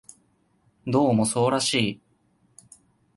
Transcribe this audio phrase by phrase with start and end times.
[0.87, 2.01] どうもそうらしい